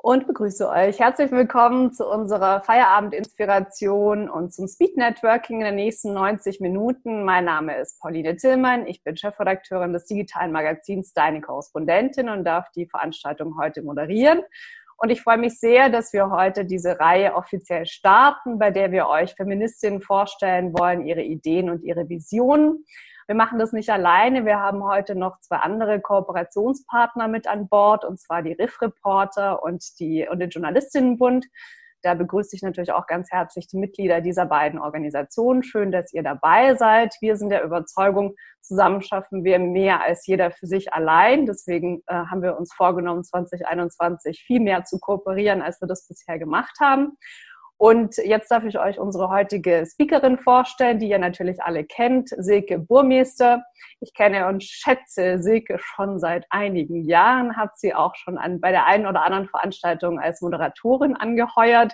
[0.00, 1.00] und begrüße euch.
[1.00, 7.24] Herzlich willkommen zu unserer Feierabend-Inspiration und zum Speed Networking in den nächsten 90 Minuten.
[7.24, 8.86] Mein Name ist Pauline Tillmann.
[8.86, 14.42] Ich bin Chefredakteurin des digitalen Magazins Deine Korrespondentin und darf die Veranstaltung heute moderieren.
[14.98, 19.08] Und ich freue mich sehr, dass wir heute diese Reihe offiziell starten, bei der wir
[19.08, 22.84] euch Feministinnen vorstellen wollen, ihre Ideen und ihre Visionen.
[23.28, 24.46] Wir machen das nicht alleine.
[24.46, 29.62] Wir haben heute noch zwei andere Kooperationspartner mit an Bord, und zwar die Riff Reporter
[29.62, 31.44] und, die, und den Journalistinnenbund.
[32.00, 35.62] Da begrüße ich natürlich auch ganz herzlich die Mitglieder dieser beiden Organisationen.
[35.62, 37.16] Schön, dass ihr dabei seid.
[37.20, 41.44] Wir sind der Überzeugung, zusammen schaffen wir mehr als jeder für sich allein.
[41.44, 46.38] Deswegen äh, haben wir uns vorgenommen, 2021 viel mehr zu kooperieren, als wir das bisher
[46.38, 47.18] gemacht haben.
[47.78, 52.76] Und jetzt darf ich euch unsere heutige Speakerin vorstellen, die ihr natürlich alle kennt, Silke
[52.76, 53.62] Burmeister.
[54.00, 58.72] Ich kenne und schätze Silke schon seit einigen Jahren, habe sie auch schon an, bei
[58.72, 61.92] der einen oder anderen Veranstaltung als Moderatorin angeheuert.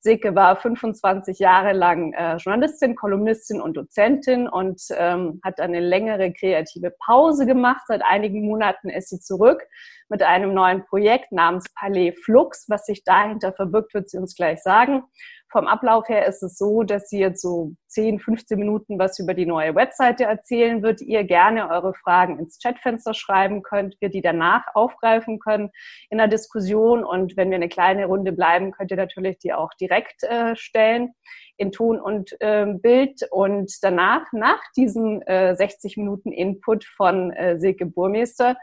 [0.00, 6.32] Silke war 25 Jahre lang äh, Journalistin, Kolumnistin und Dozentin und ähm, hat eine längere
[6.32, 7.82] kreative Pause gemacht.
[7.88, 9.60] Seit einigen Monaten ist sie zurück
[10.08, 12.66] mit einem neuen Projekt namens Palais Flux.
[12.68, 15.02] Was sich dahinter verbirgt, wird sie uns gleich sagen.
[15.50, 19.32] Vom Ablauf her ist es so, dass sie jetzt so 10, 15 Minuten was über
[19.32, 21.00] die neue Webseite erzählen wird.
[21.00, 25.70] Ihr gerne eure Fragen ins Chatfenster schreiben könnt, wir die danach aufgreifen können
[26.10, 27.02] in der Diskussion.
[27.02, 31.14] Und wenn wir eine kleine Runde bleiben, könnt ihr natürlich die auch direkt äh, stellen
[31.56, 33.22] in Ton und äh, Bild.
[33.30, 38.56] Und danach, nach diesen äh, 60 Minuten Input von äh, Silke Burmeister,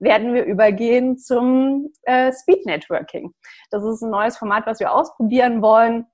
[0.00, 3.32] werden wir übergehen zum äh, Speed Networking.
[3.70, 6.06] Das ist ein neues Format, was wir ausprobieren wollen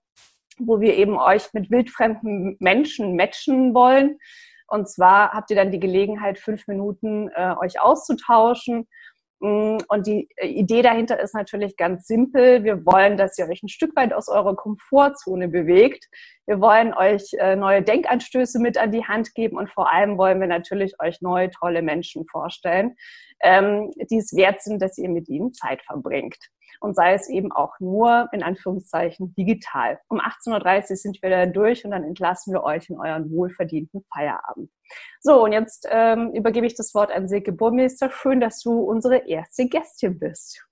[0.67, 4.19] wo wir eben euch mit wildfremden Menschen matchen wollen.
[4.67, 8.86] Und zwar habt ihr dann die Gelegenheit, fünf Minuten äh, euch auszutauschen.
[9.41, 12.64] Mm, und die äh, Idee dahinter ist natürlich ganz simpel.
[12.64, 16.06] Wir wollen, dass ihr euch ein Stück weit aus eurer Komfortzone bewegt.
[16.47, 20.40] Wir wollen euch äh, neue Denkanstöße mit an die Hand geben und vor allem wollen
[20.40, 22.96] wir natürlich euch neue, tolle Menschen vorstellen,
[23.41, 26.39] ähm, die es wert sind, dass ihr mit ihnen Zeit verbringt
[26.81, 29.99] und sei es eben auch nur in Anführungszeichen digital.
[30.09, 34.05] Um 18.30 Uhr sind wir da durch und dann entlassen wir euch in euren wohlverdienten
[34.13, 34.71] Feierabend.
[35.21, 38.11] So, und jetzt ähm, übergebe ich das Wort an Silke Burmeister.
[38.11, 40.67] Schön, dass du unsere erste Gästin bist.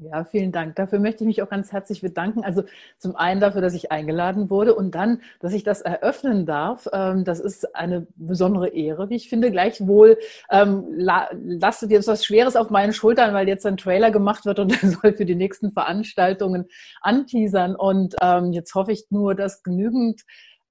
[0.00, 0.76] Ja, vielen Dank.
[0.76, 2.44] Dafür möchte ich mich auch ganz herzlich bedanken.
[2.44, 2.62] Also
[2.98, 6.86] zum einen dafür, dass ich eingeladen wurde und dann, dass ich das eröffnen darf.
[6.92, 9.50] Ähm, das ist eine besondere Ehre, wie ich finde.
[9.50, 10.16] Gleichwohl
[10.50, 14.70] ähm, lastet jetzt was Schweres auf meinen Schultern, weil jetzt ein Trailer gemacht wird und
[14.82, 16.68] der soll für die nächsten Veranstaltungen
[17.00, 17.74] anteasern.
[17.74, 20.22] Und ähm, jetzt hoffe ich nur, dass genügend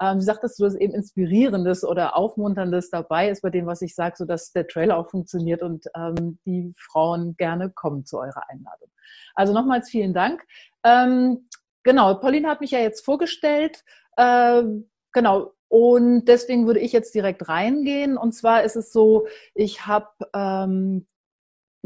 [0.02, 4.16] ähm, sagtest du, dass eben Inspirierendes oder Aufmunterndes dabei ist bei dem, was ich sage,
[4.18, 8.90] sodass der Trailer auch funktioniert und ähm, die Frauen gerne kommen zu eurer Einladung.
[9.36, 10.44] Also nochmals vielen Dank.
[10.84, 11.48] Ähm,
[11.84, 13.84] genau, Pauline hat mich ja jetzt vorgestellt.
[14.18, 14.64] Äh,
[15.12, 18.18] genau, und deswegen würde ich jetzt direkt reingehen.
[18.18, 21.08] Und zwar ist es so, ich habe ähm,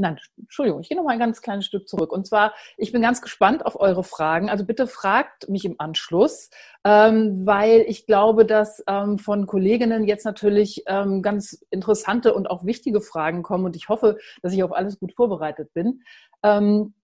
[0.01, 2.11] Nein, Entschuldigung, ich gehe noch mal ein ganz kleines Stück zurück.
[2.11, 4.49] Und zwar, ich bin ganz gespannt auf eure Fragen.
[4.49, 6.49] Also bitte fragt mich im Anschluss,
[6.83, 12.65] ähm, weil ich glaube, dass ähm, von Kolleginnen jetzt natürlich ähm, ganz interessante und auch
[12.65, 13.63] wichtige Fragen kommen.
[13.63, 16.01] Und ich hoffe, dass ich auf alles gut vorbereitet bin.
[16.41, 16.95] Ähm,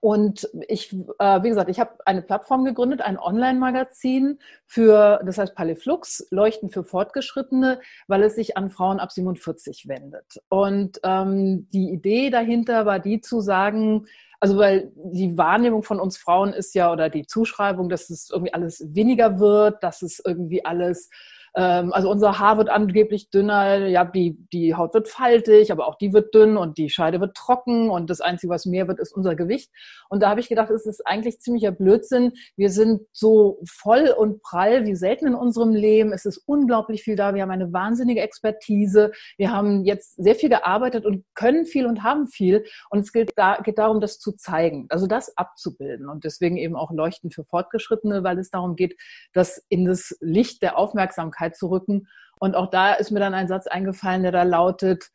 [0.00, 5.54] und ich, äh, wie gesagt, ich habe eine Plattform gegründet, ein Online-Magazin für, das heißt
[5.54, 10.42] Paleflux, Leuchten für Fortgeschrittene, weil es sich an Frauen ab 47 wendet.
[10.50, 14.06] Und ähm, die Idee dahinter war die zu sagen,
[14.40, 18.52] also weil die Wahrnehmung von uns Frauen ist ja, oder die Zuschreibung, dass es irgendwie
[18.52, 21.08] alles weniger wird, dass es irgendwie alles
[21.58, 25.96] ähm, also unser Haar wird angeblich dünner, ja, die, die Haut wird faltig, aber auch
[25.96, 29.12] die wird dünn und die Scheide wird trocken und das Einzige, was mehr wird, ist
[29.12, 29.72] unser Gewicht.
[30.08, 32.32] Und da habe ich gedacht, es ist eigentlich ziemlicher Blödsinn.
[32.56, 36.12] Wir sind so voll und prall wie selten in unserem Leben.
[36.12, 37.34] Es ist unglaublich viel da.
[37.34, 39.10] Wir haben eine wahnsinnige Expertise.
[39.36, 42.64] Wir haben jetzt sehr viel gearbeitet und können viel und haben viel.
[42.88, 46.08] Und es geht, da, geht darum, das zu zeigen, also das abzubilden.
[46.08, 48.96] Und deswegen eben auch Leuchten für Fortgeschrittene, weil es darum geht,
[49.32, 52.08] das in das Licht der Aufmerksamkeit Aufmerksamkeit zu rücken.
[52.40, 55.10] Und auch da ist mir dann ein Satz eingefallen, der da lautet,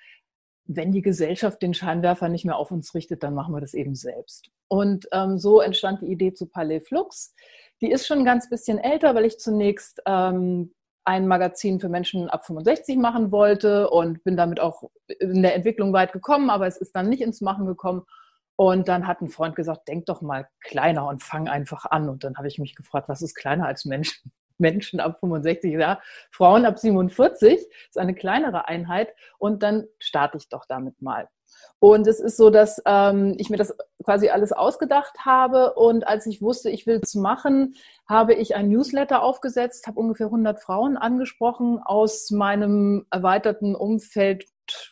[0.65, 3.95] wenn die Gesellschaft den Scheinwerfer nicht mehr auf uns richtet, dann machen wir das eben
[3.95, 4.49] selbst.
[4.69, 7.33] Und ähm, so entstand die Idee zu Palais Flux.
[7.81, 10.73] Die ist schon ein ganz bisschen älter, weil ich zunächst ähm,
[11.05, 14.83] ein Magazin für Menschen ab 65 machen wollte und bin damit auch
[15.19, 18.03] in der Entwicklung weit gekommen, aber es ist dann nicht ins Machen gekommen.
[18.55, 22.07] Und dann hat ein Freund gesagt, denk doch mal kleiner und fang einfach an.
[22.07, 24.31] Und dann habe ich mich gefragt, was ist kleiner als Menschen?
[24.57, 25.99] Menschen ab 65, ja,
[26.31, 31.27] Frauen ab 47 ist eine kleinere Einheit und dann starte ich doch damit mal.
[31.79, 35.73] Und es ist so, dass ähm, ich mir das quasi alles ausgedacht habe.
[35.73, 37.75] Und als ich wusste, ich will es machen,
[38.07, 44.45] habe ich ein Newsletter aufgesetzt, habe ungefähr 100 Frauen angesprochen aus meinem erweiterten Umfeld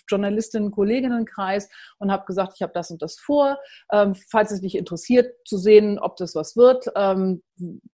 [0.08, 1.70] Journalistinnen, Kolleginnenkreis
[2.00, 3.58] und habe gesagt, ich habe das und das vor.
[3.92, 7.42] Ähm, falls es dich interessiert, zu sehen, ob das was wird, ähm,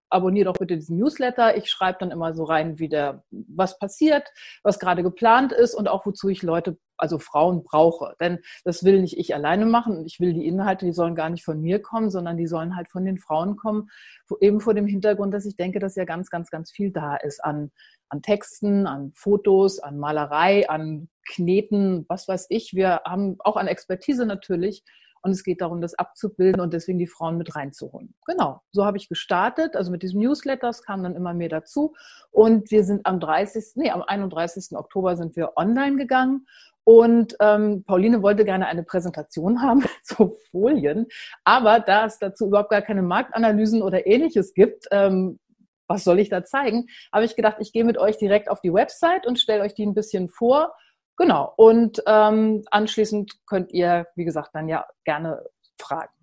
[0.09, 1.57] abonniere doch bitte diesen Newsletter.
[1.57, 4.27] Ich schreibe dann immer so rein, wie der, was passiert,
[4.63, 8.15] was gerade geplant ist und auch wozu ich Leute, also Frauen brauche.
[8.19, 11.29] Denn das will nicht ich alleine machen und ich will die Inhalte, die sollen gar
[11.29, 13.89] nicht von mir kommen, sondern die sollen halt von den Frauen kommen,
[14.41, 17.43] eben vor dem Hintergrund, dass ich denke, dass ja ganz, ganz, ganz viel da ist
[17.43, 17.71] an,
[18.09, 22.73] an Texten, an Fotos, an Malerei, an Kneten, was weiß ich.
[22.73, 24.83] Wir haben auch an Expertise natürlich.
[25.21, 28.13] Und es geht darum, das abzubilden und deswegen die Frauen mit reinzuholen.
[28.25, 29.75] Genau, so habe ich gestartet.
[29.75, 31.95] Also mit diesem Newsletter, es kam dann immer mehr dazu.
[32.31, 34.77] Und wir sind am 30., nee, am 31.
[34.77, 36.47] Oktober sind wir online gegangen.
[36.87, 41.07] Und ähm, Pauline wollte gerne eine Präsentation haben, so Folien.
[41.43, 45.37] Aber da es dazu überhaupt gar keine Marktanalysen oder ähnliches gibt, ähm,
[45.89, 48.73] was soll ich da zeigen, habe ich gedacht, ich gehe mit euch direkt auf die
[48.73, 50.73] Website und stelle euch die ein bisschen vor
[51.17, 51.51] Genau.
[51.57, 55.43] Und ähm, anschließend könnt ihr, wie gesagt, dann ja gerne
[55.79, 56.13] fragen.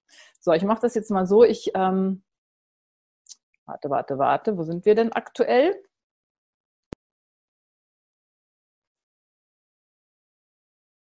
[0.41, 1.43] So, ich mache das jetzt mal so.
[1.43, 2.23] Ich ähm,
[3.67, 4.57] warte, warte, warte.
[4.57, 5.75] Wo sind wir denn aktuell?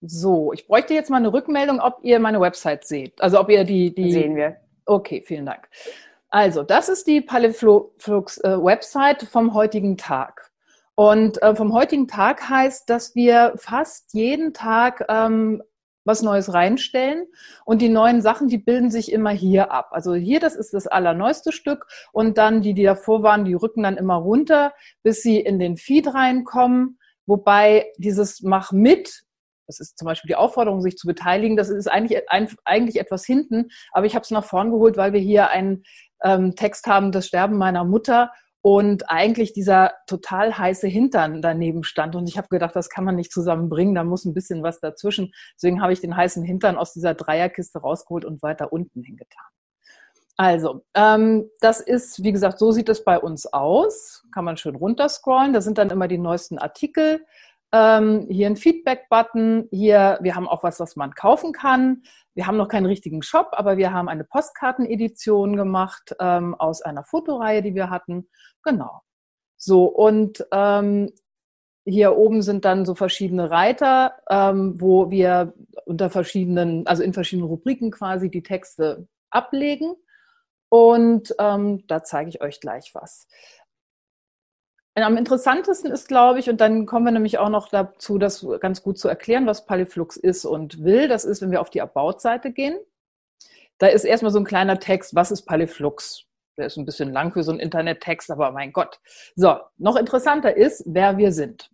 [0.00, 3.20] So, ich bräuchte jetzt mal eine Rückmeldung, ob ihr meine Website seht.
[3.20, 4.56] Also ob ihr die, die sehen wir.
[4.86, 5.68] Okay, vielen Dank.
[6.30, 10.50] Also, das ist die Paliflux äh, Website vom heutigen Tag.
[10.94, 15.62] Und äh, vom heutigen Tag heißt, dass wir fast jeden Tag ähm,
[16.04, 17.26] was Neues reinstellen
[17.64, 19.90] und die neuen Sachen, die bilden sich immer hier ab.
[19.92, 23.84] Also hier, das ist das allerneueste Stück und dann die, die davor waren, die rücken
[23.84, 24.72] dann immer runter,
[25.02, 26.98] bis sie in den Feed reinkommen.
[27.26, 29.24] Wobei dieses Mach mit,
[29.68, 32.20] das ist zum Beispiel die Aufforderung, sich zu beteiligen, das ist eigentlich,
[32.64, 35.84] eigentlich etwas hinten, aber ich habe es nach vorn geholt, weil wir hier einen
[36.24, 42.16] ähm, Text haben, das Sterben meiner Mutter und eigentlich dieser total heiße Hintern daneben stand.
[42.16, 45.32] Und ich habe gedacht, das kann man nicht zusammenbringen, da muss ein bisschen was dazwischen.
[45.54, 49.46] Deswegen habe ich den heißen Hintern aus dieser Dreierkiste rausgeholt und weiter unten hingetan.
[50.40, 54.24] Also, ähm, das ist, wie gesagt, so sieht es bei uns aus.
[54.32, 55.52] Kann man schön runterscrollen.
[55.52, 57.24] Da sind dann immer die neuesten Artikel.
[57.72, 59.68] Ähm, hier ein Feedback-Button.
[59.70, 62.02] Hier, wir haben auch was, was man kaufen kann.
[62.34, 67.04] Wir haben noch keinen richtigen Shop, aber wir haben eine Postkartenedition gemacht ähm, aus einer
[67.04, 68.28] Fotoreihe, die wir hatten.
[68.62, 69.02] Genau.
[69.56, 71.10] So, und ähm,
[71.84, 75.54] hier oben sind dann so verschiedene Reiter, ähm, wo wir
[75.86, 79.94] unter verschiedenen, also in verschiedenen Rubriken quasi die Texte ablegen.
[80.68, 83.26] Und ähm, da zeige ich euch gleich was.
[85.02, 88.82] Am interessantesten ist, glaube ich, und dann kommen wir nämlich auch noch dazu, das ganz
[88.82, 91.08] gut zu erklären, was Polyflux ist und will.
[91.08, 92.78] Das ist, wenn wir auf die About-Seite gehen.
[93.78, 96.24] Da ist erstmal so ein kleiner Text, was ist Polyflux?
[96.56, 98.98] Der ist ein bisschen lang für so einen Internettext, aber mein Gott.
[99.36, 101.70] So, noch interessanter ist, wer wir sind.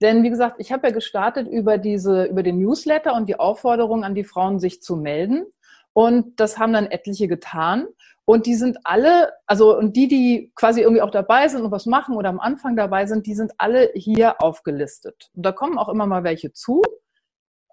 [0.00, 4.04] Denn wie gesagt, ich habe ja gestartet über diese, über den Newsletter und die Aufforderung
[4.04, 5.46] an die Frauen, sich zu melden.
[5.92, 7.86] Und das haben dann etliche getan.
[8.24, 11.86] Und die sind alle, also und die, die quasi irgendwie auch dabei sind und was
[11.86, 15.30] machen oder am Anfang dabei sind, die sind alle hier aufgelistet.
[15.34, 16.82] Und da kommen auch immer mal welche zu.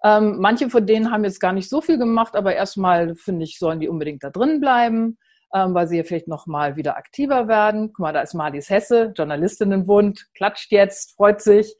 [0.02, 3.58] Ähm, manche von denen haben jetzt gar nicht so viel gemacht, aber erstmal finde ich,
[3.58, 5.18] sollen die unbedingt da drin bleiben,
[5.54, 7.88] ähm, weil sie ja vielleicht noch mal wieder aktiver werden.
[7.92, 11.76] Guck mal, da ist Marlies Hesse, Journalistinnenbund, klatscht jetzt, freut sich.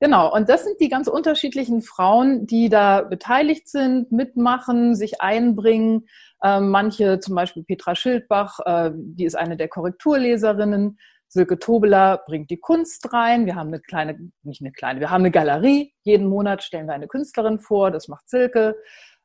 [0.00, 6.06] Genau, und das sind die ganz unterschiedlichen Frauen, die da beteiligt sind, mitmachen, sich einbringen.
[6.42, 10.98] Ähm, manche, zum Beispiel Petra Schildbach, äh, die ist eine der Korrekturleserinnen.
[11.26, 13.44] Silke Tobeler bringt die Kunst rein.
[13.44, 15.92] Wir haben eine kleine, nicht eine kleine, wir haben eine Galerie.
[16.02, 18.76] Jeden Monat stellen wir eine Künstlerin vor, das macht Silke.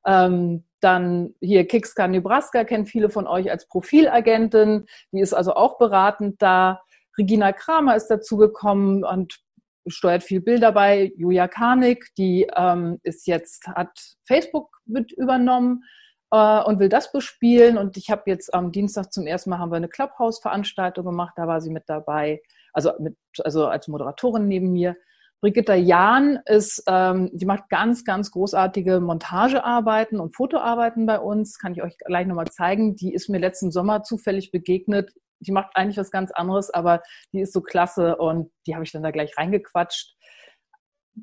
[0.06, 4.88] Ähm, dann hier Kixka Nebraska kennt viele von euch als Profilagentin.
[5.12, 6.82] Die ist also auch beratend da.
[7.18, 9.40] Regina Kramer ist dazugekommen und
[9.88, 11.12] steuert viel Bilder bei.
[11.18, 15.84] Julia Karnik, die ähm, ist jetzt, hat Facebook mit übernommen
[16.32, 17.78] äh, und will das bespielen.
[17.78, 21.48] Und ich habe jetzt am Dienstag zum ersten Mal haben wir eine Clubhouse-Veranstaltung gemacht, da
[21.48, 22.42] war sie mit dabei,
[22.74, 24.96] also, mit, also als Moderatorin neben mir.
[25.42, 31.60] Brigitta Jahn ist, ähm, die macht ganz, ganz großartige Montagearbeiten und Fotoarbeiten bei uns.
[31.60, 32.96] Kann ich euch gleich nochmal zeigen.
[32.96, 35.12] Die ist mir letzten Sommer zufällig begegnet
[35.44, 38.92] die macht eigentlich was ganz anderes, aber die ist so klasse und die habe ich
[38.92, 40.16] dann da gleich reingequatscht.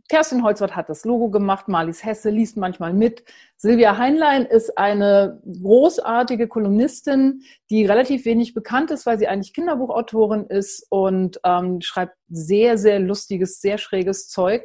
[0.09, 3.25] Kerstin Holzwart hat das Logo gemacht, Marlies Hesse liest manchmal mit.
[3.57, 10.47] Silvia Heinlein ist eine großartige Kolumnistin, die relativ wenig bekannt ist, weil sie eigentlich Kinderbuchautorin
[10.47, 14.65] ist und ähm, schreibt sehr, sehr lustiges, sehr schräges Zeug.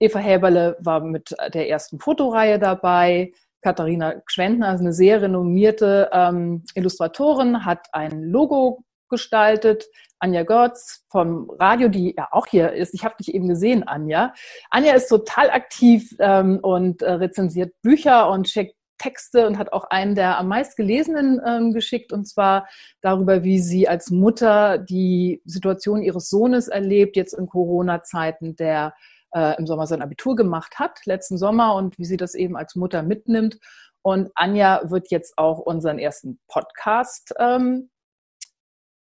[0.00, 3.32] Eva Häberle war mit der ersten Fotoreihe dabei.
[3.62, 9.86] Katharina Schwendner, also eine sehr renommierte ähm, Illustratorin, hat ein Logo gestaltet.
[10.20, 12.92] Anja Görz vom Radio, die ja auch hier ist.
[12.92, 14.34] Ich habe dich eben gesehen, Anja.
[14.70, 19.84] Anja ist total aktiv ähm, und äh, rezensiert Bücher und schickt Texte und hat auch
[19.84, 22.68] einen der am meist gelesenen ähm, geschickt, und zwar
[23.00, 28.94] darüber, wie sie als Mutter die Situation ihres Sohnes erlebt, jetzt in Corona-Zeiten, der
[29.32, 32.76] äh, im Sommer sein Abitur gemacht hat, letzten Sommer, und wie sie das eben als
[32.76, 33.58] Mutter mitnimmt.
[34.02, 37.90] Und Anja wird jetzt auch unseren ersten Podcast ähm,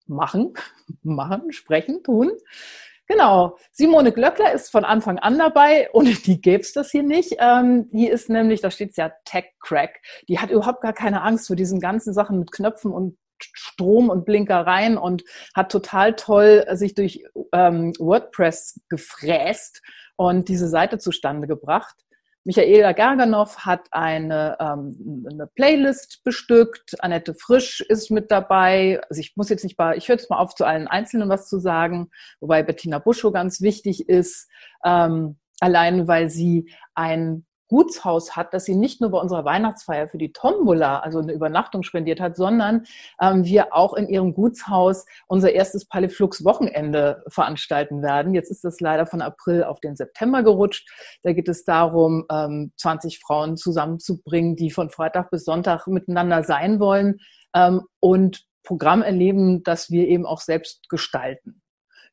[0.06, 0.54] machen,
[1.04, 2.32] machen, sprechen, tun.
[3.08, 3.58] Genau.
[3.72, 5.90] Simone Glöckler ist von Anfang an dabei.
[5.94, 7.36] Ohne die gäbe es das hier nicht.
[7.40, 10.02] Ähm, die ist nämlich, da steht es ja Tech Crack.
[10.30, 14.24] Die hat überhaupt gar keine Angst vor diesen ganzen Sachen mit Knöpfen und Strom und
[14.24, 15.24] Blinkereien und
[15.56, 17.24] hat total toll sich durch
[17.54, 19.82] ähm, WordPress gefräst
[20.22, 21.96] und diese Seite zustande gebracht.
[22.44, 26.96] Michaela Gerganow hat eine, ähm, eine Playlist bestückt.
[27.00, 29.02] Annette Frisch ist mit dabei.
[29.10, 31.50] Also ich muss jetzt nicht bei, ich höre jetzt mal auf, zu allen Einzelnen was
[31.50, 34.48] zu sagen, wobei Bettina Buschow ganz wichtig ist,
[34.86, 40.18] ähm, allein weil sie ein Gutshaus hat, dass sie nicht nur bei unserer Weihnachtsfeier für
[40.18, 42.84] die Tombola, also eine Übernachtung spendiert hat, sondern
[43.22, 48.34] ähm, wir auch in ihrem Gutshaus unser erstes Paliflux-Wochenende veranstalten werden.
[48.34, 50.90] Jetzt ist das leider von April auf den September gerutscht.
[51.24, 56.82] Da geht es darum, ähm, 20 Frauen zusammenzubringen, die von Freitag bis Sonntag miteinander sein
[56.82, 57.20] wollen
[57.56, 61.62] ähm, und Programm erleben, das wir eben auch selbst gestalten.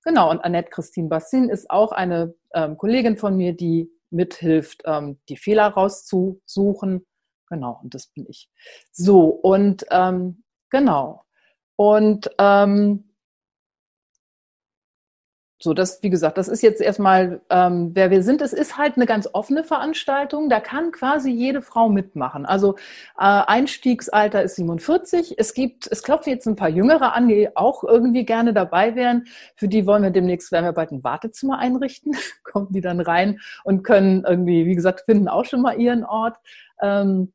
[0.05, 5.19] Genau, und Annette Christine Bassin ist auch eine ähm, Kollegin von mir, die mithilft, ähm,
[5.29, 7.07] die Fehler rauszusuchen.
[7.49, 8.51] Genau, und das bin ich.
[8.93, 11.25] So, und ähm, genau.
[11.77, 13.08] Und ähm,
[15.61, 18.43] so, das, wie gesagt, das ist jetzt erstmal, ähm, wer wir sind.
[18.43, 20.49] Es ist halt eine ganz offene Veranstaltung.
[20.49, 22.47] Da kann quasi jede Frau mitmachen.
[22.47, 22.77] Also
[23.19, 25.35] äh, Einstiegsalter ist 47.
[25.37, 29.27] Es gibt, es klopfen jetzt ein paar Jüngere an, die auch irgendwie gerne dabei wären.
[29.57, 32.13] Für die wollen wir demnächst, werden wir bald ein Wartezimmer einrichten.
[32.45, 36.37] Kommen die dann rein und können irgendwie, wie gesagt, finden auch schon mal ihren Ort.
[36.81, 37.33] Ähm,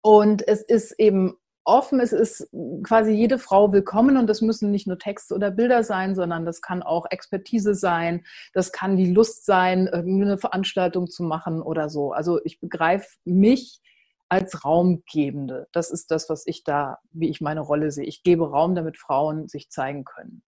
[0.00, 1.36] und es ist eben
[1.68, 2.00] offen.
[2.00, 2.48] Es ist
[2.82, 6.62] quasi jede Frau willkommen und das müssen nicht nur Texte oder Bilder sein, sondern das
[6.62, 8.24] kann auch Expertise sein.
[8.54, 12.12] Das kann die Lust sein, irgendeine Veranstaltung zu machen oder so.
[12.12, 13.80] Also ich begreife mich
[14.28, 15.68] als Raumgebende.
[15.72, 18.04] Das ist das, was ich da, wie ich meine Rolle sehe.
[18.04, 20.42] Ich gebe Raum, damit Frauen sich zeigen können.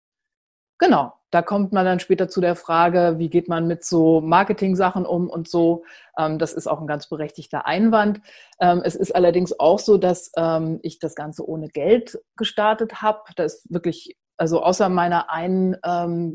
[0.80, 5.06] Genau, da kommt man dann später zu der Frage, wie geht man mit so Marketing-Sachen
[5.06, 5.84] um und so.
[6.18, 8.22] Ähm, das ist auch ein ganz berechtigter Einwand.
[8.62, 13.20] Ähm, es ist allerdings auch so, dass ähm, ich das Ganze ohne Geld gestartet habe.
[13.36, 15.76] Das ist wirklich, also außer meiner einen,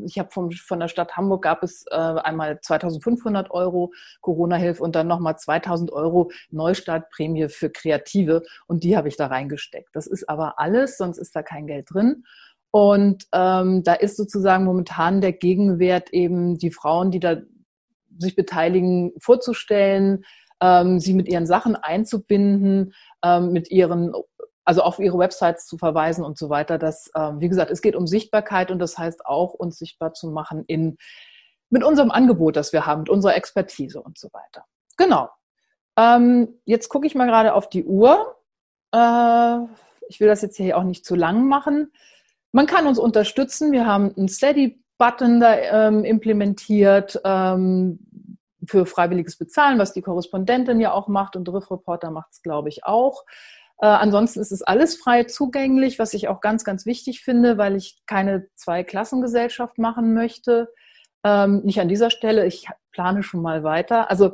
[0.05, 5.07] ich habe von der Stadt Hamburg gab es äh, einmal 2500 Euro Corona-Hilfe und dann
[5.07, 9.89] nochmal 2000 Euro Neustartprämie für Kreative und die habe ich da reingesteckt.
[9.95, 12.25] Das ist aber alles, sonst ist da kein Geld drin.
[12.75, 17.37] Und ähm, da ist sozusagen momentan der Gegenwert eben die Frauen, die da
[18.19, 20.25] sich beteiligen, vorzustellen,
[20.61, 22.93] ähm, sie mit ihren Sachen einzubinden,
[23.25, 24.13] ähm, mit ihren,
[24.65, 26.77] also auf ihre Websites zu verweisen und so weiter.
[26.77, 30.27] Das, ähm, wie gesagt, es geht um Sichtbarkeit und das heißt auch, uns sichtbar zu
[30.27, 30.97] machen in,
[31.71, 34.65] mit unserem Angebot, das wir haben, mit unserer Expertise und so weiter.
[34.97, 35.29] Genau.
[35.97, 38.35] Ähm, jetzt gucke ich mal gerade auf die Uhr.
[38.91, 39.59] Äh,
[40.09, 41.93] ich will das jetzt hier auch nicht zu lang machen.
[42.55, 43.73] Man kann uns unterstützen.
[43.73, 45.57] Wir haben einen Steady-Button da
[45.89, 47.99] ähm, implementiert ähm,
[48.65, 52.69] für freiwilliges Bezahlen, was die Korrespondentin ja auch macht und Riff Reporter macht es, glaube
[52.69, 53.25] ich, auch.
[53.81, 57.75] Äh, ansonsten ist es alles frei zugänglich, was ich auch ganz, ganz wichtig finde, weil
[57.75, 60.73] ich keine Zwei-Klassengesellschaft machen möchte.
[61.25, 64.11] Ähm, nicht an dieser Stelle, ich plane schon mal weiter.
[64.11, 64.31] Also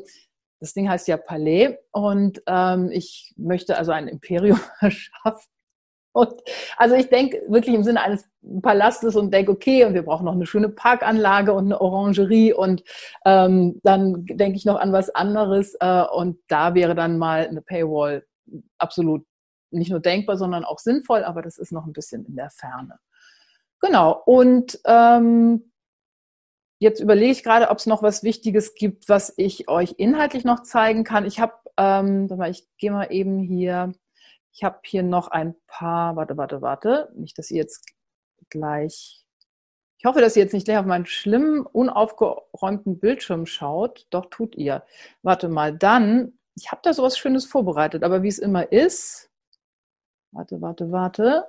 [0.58, 5.48] das Ding heißt ja Palais und ähm, ich möchte also ein Imperium erschaffen
[6.12, 6.42] und
[6.76, 8.28] also ich denke wirklich im Sinne eines
[8.62, 12.82] Palastes und denke, okay, und wir brauchen noch eine schöne Parkanlage und eine Orangerie und
[13.24, 17.62] ähm, dann denke ich noch an was anderes äh, und da wäre dann mal eine
[17.62, 18.24] Paywall
[18.78, 19.24] absolut
[19.70, 22.98] nicht nur denkbar, sondern auch sinnvoll, aber das ist noch ein bisschen in der Ferne.
[23.80, 25.72] Genau, und ähm,
[26.80, 30.62] jetzt überlege ich gerade, ob es noch was Wichtiges gibt, was ich euch inhaltlich noch
[30.62, 31.24] zeigen kann.
[31.24, 33.92] Ich habe, ähm, ich gehe mal eben hier
[34.52, 37.86] ich habe hier noch ein paar, warte, warte, warte, nicht, dass ihr jetzt
[38.48, 39.24] gleich,
[39.98, 44.06] ich hoffe, dass ihr jetzt nicht gleich auf meinen schlimmen, unaufgeräumten Bildschirm schaut.
[44.10, 44.82] Doch, tut ihr.
[45.22, 49.30] Warte mal, dann, ich habe da sowas Schönes vorbereitet, aber wie es immer ist,
[50.32, 51.46] warte, warte, warte.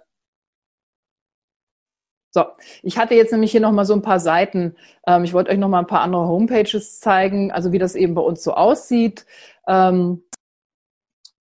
[2.34, 2.46] So,
[2.82, 4.76] ich hatte jetzt nämlich hier nochmal so ein paar Seiten.
[5.06, 8.22] Ähm, ich wollte euch nochmal ein paar andere Homepages zeigen, also wie das eben bei
[8.22, 9.26] uns so aussieht.
[9.68, 10.24] Ähm,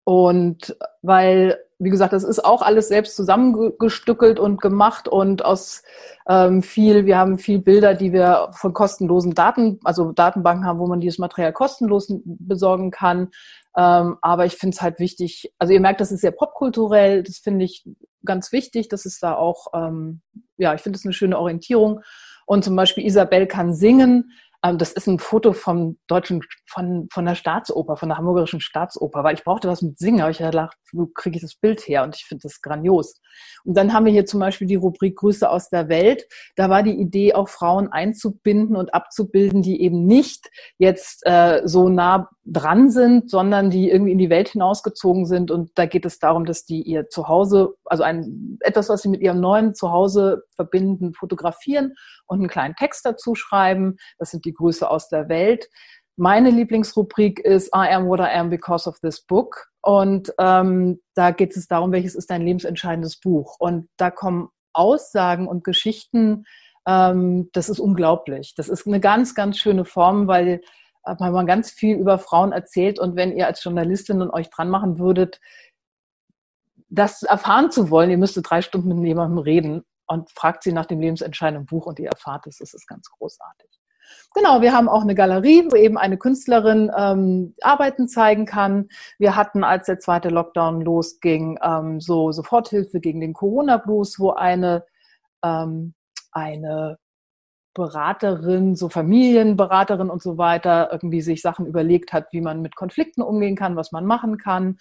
[0.05, 5.83] und weil, wie gesagt, das ist auch alles selbst zusammengestückelt und gemacht und aus
[6.29, 10.87] ähm, viel, wir haben viel Bilder, die wir von kostenlosen Daten, also Datenbanken haben, wo
[10.87, 13.31] man dieses Material kostenlos besorgen kann.
[13.77, 17.39] Ähm, aber ich finde es halt wichtig, also ihr merkt, das ist sehr popkulturell, das
[17.39, 17.85] finde ich
[18.25, 20.21] ganz wichtig, das ist da auch, ähm,
[20.57, 22.01] ja, ich finde es eine schöne Orientierung.
[22.47, 24.33] Und zum Beispiel Isabel kann singen.
[24.63, 29.25] Ähm, das ist ein Foto vom deutschen, von, von der Staatsoper, von der Hamburgerischen Staatsoper,
[29.25, 32.03] weil ich brauchte was mit Singen, aber ich dachte, wo kriege ich das Bild her?
[32.03, 33.21] Und ich finde das grandios.
[33.65, 36.27] Und dann haben wir hier zum Beispiel die Rubrik Grüße aus der Welt.
[36.57, 41.89] Da war die Idee, auch Frauen einzubinden und abzubilden, die eben nicht jetzt äh, so
[41.89, 45.51] nah dran sind, sondern die irgendwie in die Welt hinausgezogen sind.
[45.51, 49.21] Und da geht es darum, dass die ihr Zuhause, also ein, etwas, was sie mit
[49.21, 51.95] ihrem neuen Zuhause verbinden, fotografieren
[52.27, 53.97] und einen kleinen Text dazu schreiben.
[54.19, 55.69] Das sind die Grüße aus der Welt.
[56.17, 59.69] Meine Lieblingsrubrik ist I am what I am because of this book.
[59.83, 63.57] Und ähm, da geht es darum, welches ist dein lebensentscheidendes Buch.
[63.59, 66.45] Und da kommen Aussagen und Geschichten,
[66.87, 68.55] ähm, das ist unglaublich.
[68.55, 70.61] Das ist eine ganz, ganz schöne Form, weil
[71.05, 74.99] weil man ganz viel über Frauen erzählt und wenn ihr als Journalistin euch dran machen
[74.99, 75.41] würdet,
[76.89, 80.87] das erfahren zu wollen, ihr müsstet drei Stunden mit jemandem reden und fragt sie nach
[80.87, 83.71] dem lebensentscheidenden Buch und ihr erfahrt es, das ist ganz großartig.
[84.35, 88.89] Genau, wir haben auch eine Galerie, wo eben eine Künstlerin ähm, Arbeiten zeigen kann.
[89.19, 94.85] Wir hatten, als der zweite Lockdown losging, ähm, so Soforthilfe gegen den Corona-Blues, wo eine,
[95.45, 95.95] ähm,
[96.33, 96.99] eine
[97.75, 103.23] Beraterin, so Familienberaterin und so weiter, irgendwie sich Sachen überlegt hat, wie man mit Konflikten
[103.23, 104.79] umgehen kann, was man machen kann.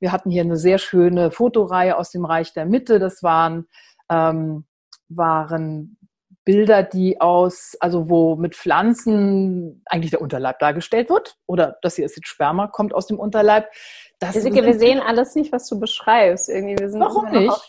[0.00, 2.98] Wir hatten hier eine sehr schöne Fotoreihe aus dem Reich der Mitte.
[2.98, 3.66] Das waren,
[4.10, 4.64] ähm,
[5.08, 5.96] waren
[6.44, 11.36] Bilder, die aus, also wo mit Pflanzen eigentlich der Unterleib dargestellt wird.
[11.46, 13.70] Oder das hier ist jetzt Sperma, kommt aus dem Unterleib.
[14.18, 16.48] Das wir sehen alles nicht, was du beschreibst.
[16.48, 17.68] Irgendwie, wir sind Warum nicht?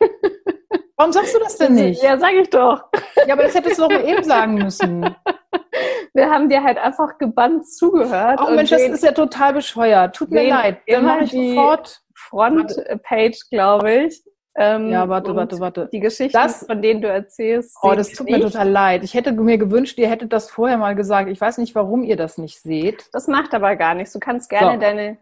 [0.98, 2.02] Warum sagst du das denn nicht?
[2.02, 2.82] Ja, sag ich doch.
[3.26, 5.14] Ja, aber das hättest du doch eben sagen müssen.
[6.12, 8.40] Wir haben dir halt einfach gebannt zugehört.
[8.44, 10.16] Oh Mensch, das ist ja total bescheuert.
[10.16, 10.78] Tut mir leid.
[10.88, 14.22] Dann mache ich sofort Frontpage, glaube ich.
[14.56, 15.88] Ähm, ja, warte, warte, warte.
[15.92, 17.76] Die Geschichten, das, von denen du erzählst.
[17.80, 19.04] Oh, das tut mir total leid.
[19.04, 21.30] Ich hätte mir gewünscht, ihr hättet das vorher mal gesagt.
[21.30, 23.08] Ich weiß nicht, warum ihr das nicht seht.
[23.12, 24.12] Das macht aber gar nichts.
[24.12, 24.80] Du kannst gerne so.
[24.80, 25.18] deine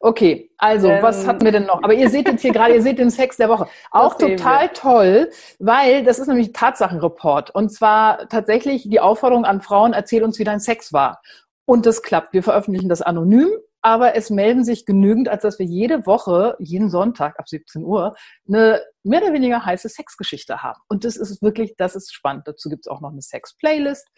[0.00, 1.82] Okay, also ähm, was hatten wir denn noch?
[1.82, 3.68] Aber ihr seht jetzt hier gerade, ihr seht den Sex der Woche.
[3.90, 7.54] Auch total toll, weil das ist nämlich Tatsachenreport.
[7.54, 11.22] Und zwar tatsächlich die Aufforderung an Frauen, erzähl uns, wie dein Sex war.
[11.66, 12.32] Und das klappt.
[12.32, 13.48] Wir veröffentlichen das anonym,
[13.84, 18.16] aber es melden sich genügend, als dass wir jede Woche, jeden Sonntag ab 17 Uhr,
[18.48, 20.80] eine mehr oder weniger heiße Sexgeschichte haben.
[20.88, 22.48] Und das ist wirklich, das ist spannend.
[22.48, 24.08] Dazu gibt es auch noch eine Sex-Playlist.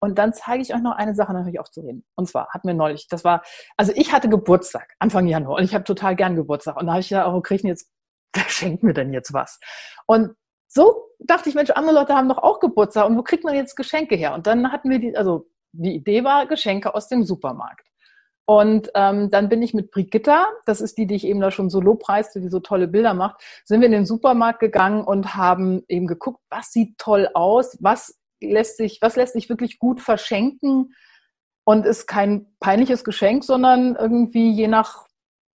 [0.00, 2.04] Und dann zeige ich euch noch eine Sache, natürlich aufzureden.
[2.16, 3.44] Und zwar hatten wir neulich, das war,
[3.76, 6.76] also ich hatte Geburtstag, Anfang Januar, und ich habe total gern Geburtstag.
[6.76, 7.92] Und da habe ich ja auch, denn jetzt,
[8.34, 9.60] wer schenkt mir denn jetzt was?
[10.06, 10.34] Und
[10.66, 13.76] so dachte ich, Mensch, andere Leute haben doch auch Geburtstag und wo kriegt man jetzt
[13.76, 14.34] Geschenke her?
[14.34, 17.91] Und dann hatten wir die, also die Idee war Geschenke aus dem Supermarkt.
[18.44, 21.70] Und ähm, dann bin ich mit Brigitta, das ist die, die ich eben da schon
[21.70, 25.84] so lobpreiste, die so tolle Bilder macht, sind wir in den Supermarkt gegangen und haben
[25.88, 30.94] eben geguckt, was sieht toll aus, was lässt sich, was lässt sich wirklich gut verschenken
[31.64, 35.06] und ist kein peinliches Geschenk, sondern irgendwie je nach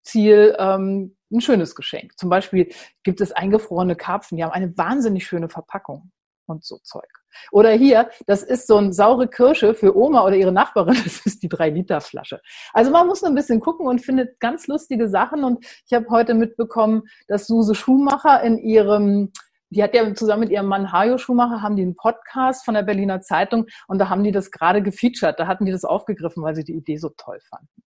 [0.03, 2.19] Ziel ähm, ein schönes Geschenk.
[2.19, 2.73] Zum Beispiel
[3.05, 6.11] gibt es eingefrorene Karpfen, die haben eine wahnsinnig schöne Verpackung
[6.47, 7.09] und so Zeug.
[7.51, 11.43] Oder hier, das ist so ein saure Kirsche für Oma oder ihre Nachbarin, das ist
[11.43, 12.41] die 3-Liter-Flasche.
[12.73, 15.45] Also man muss ein bisschen gucken und findet ganz lustige Sachen.
[15.45, 19.33] Und ich habe heute mitbekommen, dass Suse Schumacher in ihrem
[19.73, 22.83] die hat ja zusammen mit ihrem Mann Hajo Schumacher, haben die einen Podcast von der
[22.83, 25.41] Berliner Zeitung und da haben die das gerade gefeatured.
[25.41, 27.83] Da hatten die das aufgegriffen, weil sie die Idee so toll fanden.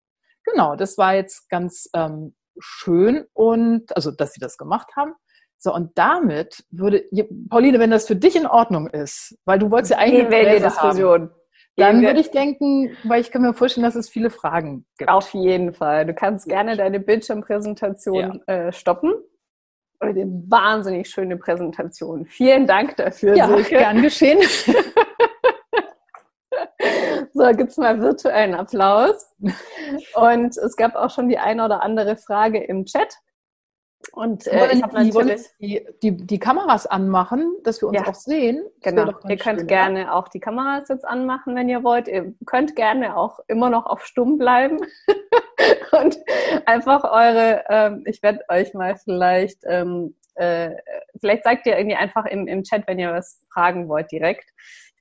[0.43, 5.13] Genau, das war jetzt ganz ähm, schön und also, dass sie das gemacht haben.
[5.63, 7.05] So, und damit würde,
[7.49, 11.21] Pauline, wenn das für dich in Ordnung ist, weil du wolltest ja eigentlich eine Diskussion.
[11.21, 11.31] Haben,
[11.75, 15.09] dann würde ich denken, weil ich kann mir vorstellen, dass es viele Fragen gibt.
[15.09, 16.07] Auf jeden Fall.
[16.07, 18.53] Du kannst gerne deine Bildschirmpräsentation ja.
[18.53, 19.13] äh, stoppen
[20.01, 22.25] eine wahnsinnig schöne Präsentation.
[22.25, 23.77] Vielen Dank dafür, ja, Silke.
[23.77, 24.39] gern geschehen.
[27.33, 29.31] so, gibt's mal virtuellen Applaus.
[30.15, 33.15] Und es gab auch schon die eine oder andere Frage im Chat.
[34.11, 38.15] Und äh, ich habe natürlich die, die, die, Kameras anmachen, dass wir uns ja, auch
[38.15, 38.63] sehen.
[38.81, 39.11] Das genau.
[39.27, 40.13] Ihr könnt schön, gerne ja.
[40.13, 42.07] auch die Kameras jetzt anmachen, wenn ihr wollt.
[42.07, 44.79] Ihr könnt gerne auch immer noch auf stumm bleiben
[45.91, 46.17] und
[46.65, 47.63] einfach eure.
[47.69, 50.71] Ähm, ich werde euch mal vielleicht ähm, äh,
[51.19, 54.49] vielleicht sagt ihr irgendwie einfach im, im Chat, wenn ihr was fragen wollt direkt.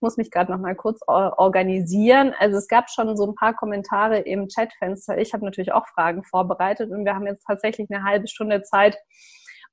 [0.01, 2.33] Ich muss mich gerade noch mal kurz organisieren.
[2.39, 5.19] Also es gab schon so ein paar Kommentare im Chatfenster.
[5.19, 8.97] Ich habe natürlich auch Fragen vorbereitet und wir haben jetzt tatsächlich eine halbe Stunde Zeit,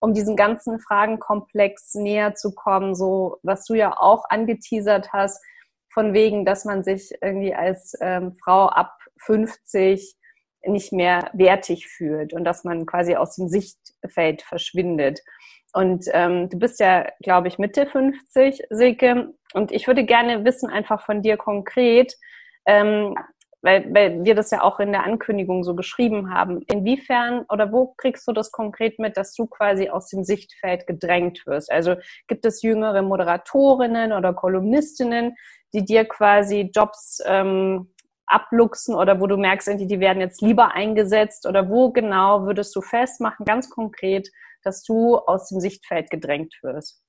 [0.01, 5.41] um diesen ganzen Fragenkomplex näher zu kommen, so was du ja auch angeteasert hast,
[5.93, 10.13] von wegen, dass man sich irgendwie als ähm, Frau ab 50
[10.65, 15.21] nicht mehr wertig fühlt und dass man quasi aus dem Sichtfeld verschwindet.
[15.77, 19.31] Und ähm, du bist ja, glaube ich, Mitte 50, Silke.
[19.53, 22.15] Und ich würde gerne wissen, einfach von dir konkret,
[22.65, 23.13] ähm,
[23.61, 26.63] weil, weil wir das ja auch in der Ankündigung so geschrieben haben.
[26.63, 31.45] Inwiefern oder wo kriegst du das konkret mit, dass du quasi aus dem Sichtfeld gedrängt
[31.45, 31.71] wirst?
[31.71, 31.93] Also
[32.27, 35.35] gibt es jüngere Moderatorinnen oder Kolumnistinnen,
[35.75, 37.93] die dir quasi Jobs ähm,
[38.25, 42.81] abluchsen oder wo du merkst, die werden jetzt lieber eingesetzt oder wo genau würdest du
[42.81, 44.27] festmachen, ganz konkret,
[44.67, 47.01] dass du aus dem Sichtfeld gedrängt wirst?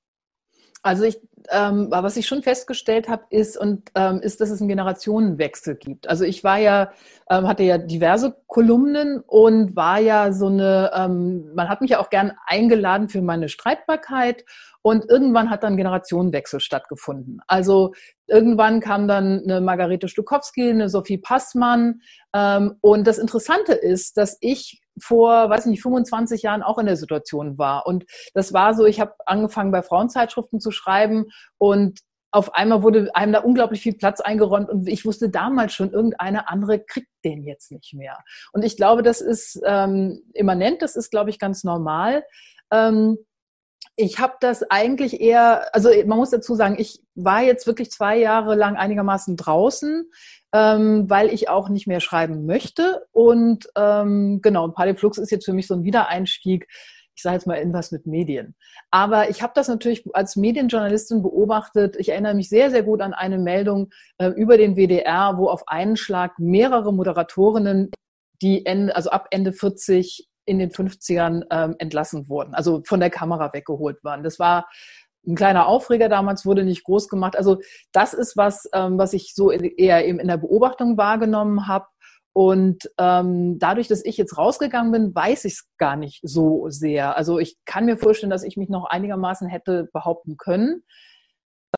[0.83, 4.69] Also ich, ähm, was ich schon festgestellt habe, ist und ähm, ist, dass es einen
[4.69, 6.09] Generationenwechsel gibt.
[6.09, 6.93] Also ich war ja,
[7.29, 12.01] ähm, hatte ja diverse Kolumnen und war ja so eine, ähm, man hat mich ja
[12.01, 14.45] auch gern eingeladen für meine Streitbarkeit
[14.83, 17.41] und irgendwann hat dann Generationenwechsel stattgefunden.
[17.49, 17.93] Also
[18.29, 24.39] irgendwann kam dann eine Margarete Stukowski, eine Sophie Passmann ähm, und das Interessante ist, dass
[24.41, 27.87] ich vor, weiß nicht, 25 Jahren auch in der Situation war.
[27.87, 31.27] Und das war so, ich habe angefangen bei Frauenzeitschriften zu schreiben
[31.59, 35.93] und auf einmal wurde einem da unglaublich viel Platz eingeräumt und ich wusste damals schon,
[35.93, 38.19] irgendeine andere kriegt den jetzt nicht mehr.
[38.53, 42.25] Und ich glaube, das ist ähm, immanent, das ist, glaube ich, ganz normal.
[42.71, 43.17] Ähm,
[43.97, 48.17] ich habe das eigentlich eher, also man muss dazu sagen, ich war jetzt wirklich zwei
[48.17, 50.09] Jahre lang einigermaßen draußen
[50.53, 53.07] ähm, weil ich auch nicht mehr schreiben möchte.
[53.13, 56.67] Und ähm, genau, Paliflux ist jetzt für mich so ein Wiedereinstieg.
[57.15, 58.55] Ich sage jetzt mal irgendwas mit Medien.
[58.91, 61.97] Aber ich habe das natürlich als Medienjournalistin beobachtet.
[61.99, 65.67] Ich erinnere mich sehr, sehr gut an eine Meldung äh, über den WDR, wo auf
[65.67, 67.91] einen Schlag mehrere Moderatorinnen,
[68.41, 73.11] die Ende, also ab Ende 40 in den 50ern ähm, entlassen wurden, also von der
[73.11, 74.23] Kamera weggeholt waren.
[74.23, 74.67] Das war
[75.29, 77.37] ein kleiner Aufreger damals wurde nicht groß gemacht.
[77.37, 77.59] Also
[77.93, 81.87] das ist was, ähm, was ich so eher eben in der Beobachtung wahrgenommen habe.
[82.33, 87.17] Und ähm, dadurch, dass ich jetzt rausgegangen bin, weiß ich es gar nicht so sehr.
[87.17, 90.83] Also ich kann mir vorstellen, dass ich mich noch einigermaßen hätte behaupten können.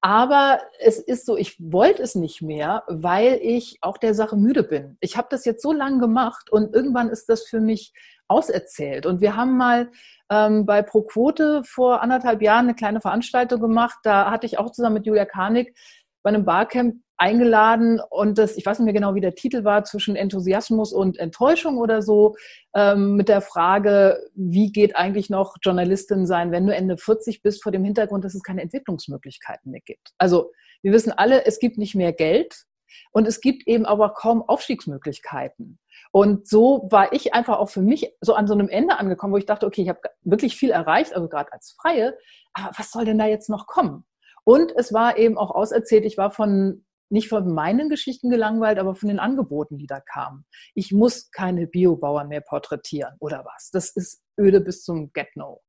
[0.03, 4.62] Aber es ist so, ich wollte es nicht mehr, weil ich auch der Sache müde
[4.62, 4.96] bin.
[5.00, 7.92] Ich habe das jetzt so lange gemacht und irgendwann ist das für mich
[8.29, 9.05] auserzählt.
[9.07, 9.90] Und wir haben mal
[10.31, 13.98] ähm, bei ProQuote vor anderthalb Jahren eine kleine Veranstaltung gemacht.
[14.05, 15.76] Da hatte ich auch zusammen mit Julia Karnig
[16.22, 19.85] bei einem Barcamp eingeladen und das, ich weiß nicht mehr genau, wie der Titel war,
[19.85, 22.35] zwischen Enthusiasmus und Enttäuschung oder so,
[22.74, 27.62] ähm, mit der Frage, wie geht eigentlich noch Journalistin sein, wenn du Ende 40 bist,
[27.62, 30.12] vor dem Hintergrund, dass es keine Entwicklungsmöglichkeiten mehr gibt.
[30.16, 32.64] Also wir wissen alle, es gibt nicht mehr Geld
[33.12, 35.78] und es gibt eben aber kaum Aufstiegsmöglichkeiten.
[36.12, 39.37] Und so war ich einfach auch für mich so an so einem Ende angekommen, wo
[39.37, 42.16] ich dachte, okay, ich habe wirklich viel erreicht, also gerade als Freie,
[42.54, 44.06] aber was soll denn da jetzt noch kommen?
[44.44, 48.94] Und es war eben auch auserzählt, ich war von nicht von meinen Geschichten gelangweilt, aber
[48.94, 50.44] von den Angeboten, die da kamen.
[50.75, 53.70] Ich muss keine Biobauern mehr porträtieren oder was.
[53.70, 55.61] Das ist öde bis zum Get-No.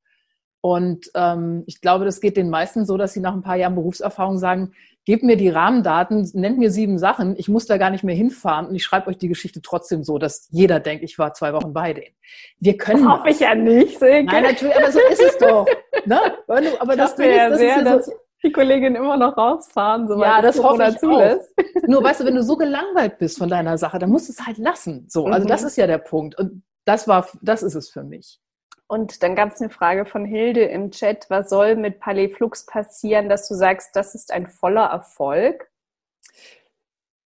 [0.64, 3.74] Und ähm, ich glaube, das geht den meisten so, dass sie nach ein paar Jahren
[3.74, 4.72] Berufserfahrung sagen,
[5.04, 8.66] gebt mir die Rahmendaten, nennt mir sieben Sachen, ich muss da gar nicht mehr hinfahren
[8.68, 11.72] und ich schreibe euch die Geschichte trotzdem so, dass jeder denkt, ich war zwei Wochen
[11.72, 12.14] bei denen.
[12.60, 13.02] Wir können.
[13.02, 14.24] Das hoffe ich ja nicht, Silke.
[14.24, 15.66] Nein, natürlich, aber so ist es doch.
[16.06, 16.20] Ne?
[16.80, 20.20] Aber das, das, ja das sehr, ist ja so, die Kollegin immer noch rausfahren, so
[20.20, 21.54] ja, das hoffe ich zulässt.
[21.86, 24.46] Nur weißt du, wenn du so gelangweilt bist von deiner Sache, dann musst du es
[24.46, 25.06] halt lassen.
[25.08, 25.48] So, also mhm.
[25.48, 26.38] das ist ja der Punkt.
[26.38, 28.40] Und das war, das ist es für mich.
[28.88, 32.66] Und dann gab es eine Frage von Hilde im Chat, was soll mit Palais Flux
[32.66, 35.70] passieren, dass du sagst, das ist ein voller Erfolg?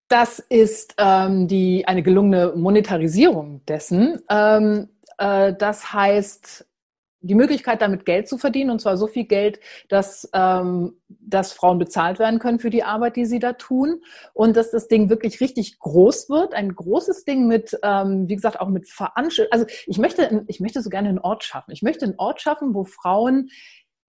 [0.09, 4.23] Das ist ähm, die, eine gelungene Monetarisierung dessen.
[4.31, 6.66] Ähm, äh, das heißt,
[7.27, 11.79] die Möglichkeit, damit Geld zu verdienen, und zwar so viel Geld, dass, ähm, dass Frauen
[11.79, 14.03] bezahlt werden können für die Arbeit, die sie da tun.
[14.33, 16.55] Und dass das Ding wirklich richtig groß wird.
[16.55, 19.53] Ein großes Ding mit, ähm, wie gesagt, auch mit Veranstaltungen.
[19.53, 21.73] Also ich möchte, ich möchte so gerne einen Ort schaffen.
[21.73, 23.51] Ich möchte einen Ort schaffen, wo Frauen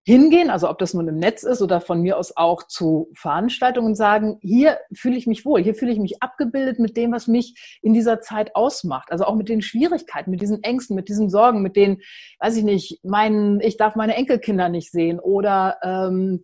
[0.05, 3.95] hingehen, also ob das nun im Netz ist oder von mir aus auch zu Veranstaltungen
[3.95, 7.79] sagen, hier fühle ich mich wohl, hier fühle ich mich abgebildet mit dem, was mich
[7.81, 9.11] in dieser Zeit ausmacht.
[9.11, 12.01] Also auch mit den Schwierigkeiten, mit diesen Ängsten, mit diesen Sorgen, mit den,
[12.39, 16.43] weiß ich nicht, meinen, ich darf meine Enkelkinder nicht sehen oder ähm,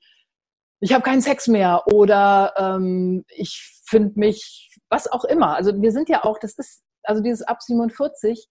[0.79, 5.55] ich habe keinen Sex mehr oder ähm, ich finde mich, was auch immer.
[5.55, 8.47] Also wir sind ja auch, das ist, also dieses ab 47,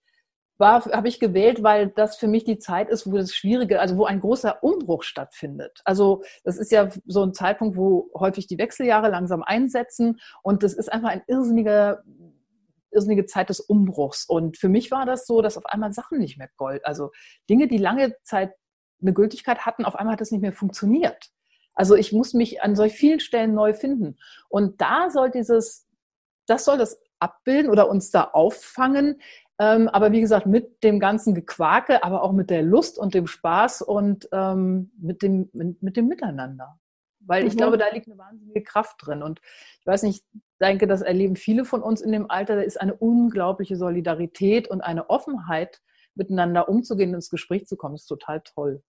[0.60, 4.04] habe ich gewählt, weil das für mich die Zeit ist, wo das Schwierige, also wo
[4.04, 5.80] ein großer Umbruch stattfindet.
[5.84, 10.74] Also das ist ja so ein Zeitpunkt, wo häufig die Wechseljahre langsam einsetzen und das
[10.74, 12.02] ist einfach ein irrsinniger
[12.92, 14.26] irrsinnige Zeit des Umbruchs.
[14.26, 17.12] Und für mich war das so, dass auf einmal Sachen nicht mehr gold, also
[17.48, 18.52] Dinge, die lange Zeit
[19.00, 21.30] eine Gültigkeit hatten, auf einmal hat das nicht mehr funktioniert.
[21.74, 24.18] Also ich muss mich an solch vielen Stellen neu finden.
[24.48, 25.86] Und da soll dieses,
[26.46, 29.20] das soll das abbilden oder uns da auffangen,
[29.60, 33.26] ähm, aber wie gesagt, mit dem ganzen Gequake, aber auch mit der Lust und dem
[33.26, 36.78] Spaß und ähm, mit, dem, mit, mit dem Miteinander.
[37.20, 37.58] Weil ich mhm.
[37.58, 39.22] glaube, da liegt eine wahnsinnige Kraft drin.
[39.22, 39.42] Und
[39.80, 40.24] ich weiß nicht,
[40.62, 42.56] denke, das erleben viele von uns in dem Alter.
[42.56, 45.82] Da ist eine unglaubliche Solidarität und eine Offenheit,
[46.14, 47.94] miteinander umzugehen, ins Gespräch zu kommen.
[47.94, 48.82] Das ist total toll.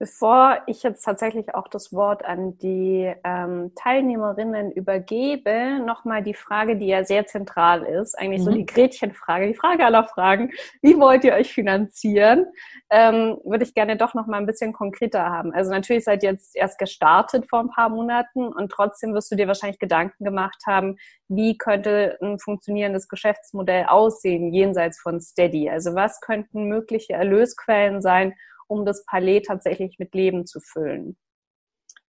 [0.00, 6.76] Bevor ich jetzt tatsächlich auch das Wort an die ähm, Teilnehmerinnen übergebe, nochmal die Frage,
[6.76, 8.44] die ja sehr zentral ist, eigentlich mhm.
[8.44, 10.50] so die Gretchenfrage, die Frage aller Fragen.
[10.82, 12.46] Wie wollt ihr euch finanzieren?
[12.90, 15.52] Ähm, würde ich gerne doch nochmal ein bisschen konkreter haben.
[15.52, 19.36] Also natürlich seid ihr jetzt erst gestartet vor ein paar Monaten und trotzdem wirst du
[19.36, 20.96] dir wahrscheinlich Gedanken gemacht haben,
[21.28, 25.70] wie könnte ein funktionierendes Geschäftsmodell aussehen jenseits von Steady?
[25.70, 28.34] Also was könnten mögliche Erlösquellen sein?
[28.74, 31.16] Um das Palais tatsächlich mit Leben zu füllen?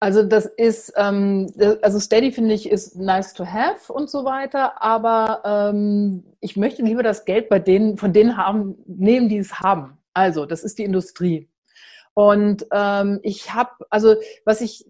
[0.02, 4.82] Also das ist, ähm, also Steady finde ich ist nice to have und so weiter,
[4.82, 5.42] aber
[5.74, 9.98] ähm, ich möchte lieber das Geld bei denen, von denen haben, nehmen, die es haben.
[10.14, 11.50] Also das ist die Industrie.
[12.14, 14.86] Und ähm, ich habe, also was ich,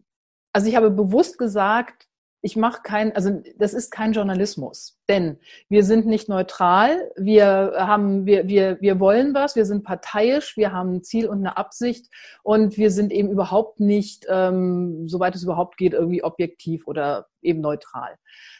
[0.53, 2.08] also ich habe bewusst gesagt,
[2.41, 8.25] ich mache kein, also das ist kein Journalismus, denn wir sind nicht neutral, wir haben,
[8.25, 12.09] wir, wir, wir wollen was, wir sind parteiisch, wir haben ein Ziel und eine Absicht
[12.43, 17.61] und wir sind eben überhaupt nicht, ähm, soweit es überhaupt geht, irgendwie objektiv oder eben
[17.61, 18.15] neutral.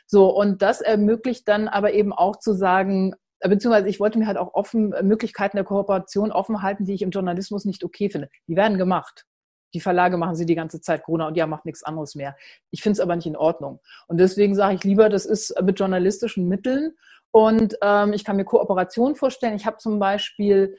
[0.05, 4.37] So, und das ermöglicht dann aber eben auch zu sagen, beziehungsweise ich wollte mir halt
[4.37, 8.29] auch offen Möglichkeiten der Kooperation offen halten, die ich im Journalismus nicht okay finde.
[8.47, 9.25] Die werden gemacht.
[9.73, 12.35] Die Verlage machen sie die ganze Zeit Corona und ja, macht nichts anderes mehr.
[12.71, 13.79] Ich finde es aber nicht in Ordnung.
[14.07, 16.93] Und deswegen sage ich lieber, das ist mit journalistischen Mitteln.
[17.31, 19.55] Und ähm, ich kann mir Kooperation vorstellen.
[19.55, 20.77] Ich habe zum Beispiel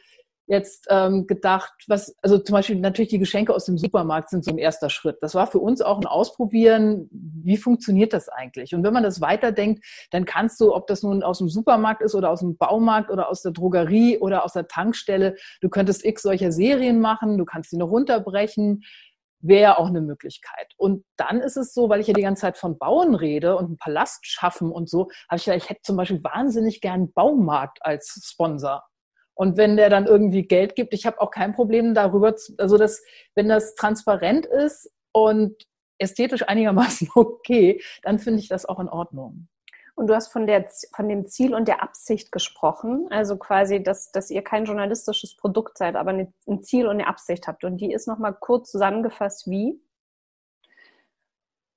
[0.50, 4.50] jetzt ähm, gedacht, was, also zum Beispiel natürlich die Geschenke aus dem Supermarkt sind so
[4.50, 5.18] ein erster Schritt.
[5.20, 8.74] Das war für uns auch ein Ausprobieren, wie funktioniert das eigentlich?
[8.74, 12.16] Und wenn man das weiterdenkt, dann kannst du, ob das nun aus dem Supermarkt ist
[12.16, 16.22] oder aus dem Baumarkt oder aus der Drogerie oder aus der Tankstelle, du könntest x
[16.22, 18.82] solcher Serien machen, du kannst sie noch runterbrechen
[19.42, 20.74] wäre auch eine Möglichkeit.
[20.76, 23.64] Und dann ist es so, weil ich ja die ganze Zeit von Bauen rede und
[23.64, 27.78] einen Palast schaffen und so, habe ich ja, ich hätte zum Beispiel wahnsinnig gern Baumarkt
[27.80, 28.82] als Sponsor.
[29.40, 32.76] Und wenn der dann irgendwie Geld gibt, ich habe auch kein Problem darüber, zu, also
[32.76, 33.02] dass,
[33.34, 39.48] wenn das transparent ist und ästhetisch einigermaßen okay, dann finde ich das auch in Ordnung.
[39.94, 44.12] Und du hast von, der, von dem Ziel und der Absicht gesprochen, also quasi, dass,
[44.12, 47.64] dass ihr kein journalistisches Produkt seid, aber ein Ziel und eine Absicht habt.
[47.64, 49.80] Und die ist nochmal kurz zusammengefasst wie?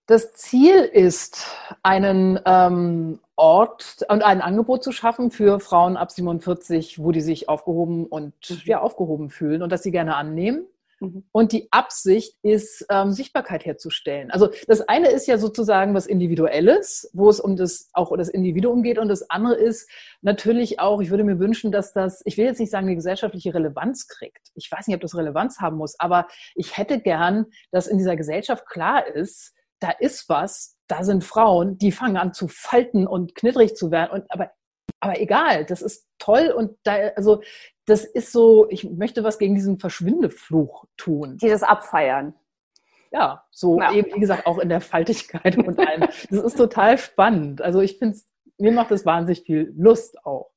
[0.05, 1.47] Das Ziel ist,
[1.81, 7.49] einen ähm, Ort und ein Angebot zu schaffen für Frauen ab 47, wo die sich
[7.49, 8.33] aufgehoben und
[8.65, 10.65] ja aufgehoben fühlen und das sie gerne annehmen.
[11.01, 11.25] Mhm.
[11.33, 14.31] Und die Absicht ist, ähm, Sichtbarkeit herzustellen.
[14.31, 18.29] Also das eine ist ja sozusagen was Individuelles, wo es um das auch um das
[18.29, 18.97] Individuum geht.
[18.97, 19.89] Und das andere ist
[20.21, 23.53] natürlich auch, ich würde mir wünschen, dass das, ich will jetzt nicht sagen, eine gesellschaftliche
[23.53, 24.51] Relevanz kriegt.
[24.55, 28.15] Ich weiß nicht, ob das Relevanz haben muss, aber ich hätte gern, dass in dieser
[28.15, 33.35] Gesellschaft klar ist, da ist was, da sind Frauen, die fangen an zu falten und
[33.35, 34.11] knittrig zu werden.
[34.11, 34.51] Und, aber,
[34.99, 37.41] aber egal, das ist toll und da, also
[37.85, 41.37] das ist so, ich möchte was gegen diesen Verschwindefluch tun.
[41.37, 42.33] Die das abfeiern.
[43.11, 43.91] Ja, so ja.
[43.93, 46.01] eben, wie gesagt, auch in der Faltigkeit und allem.
[46.01, 47.61] Das ist total spannend.
[47.61, 48.17] Also ich finde
[48.57, 50.51] mir macht das wahnsinnig viel Lust auch.